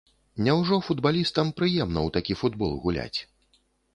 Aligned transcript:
Няўжо 0.45 0.77
футбалістам 0.87 1.51
прыемна 1.59 1.99
ў 2.07 2.13
такі 2.17 2.33
футбол 2.41 2.71
гуляць. 2.87 3.19